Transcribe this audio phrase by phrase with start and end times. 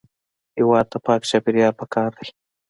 [0.57, 2.27] هېواد ته پاک چاپېریال پکار دی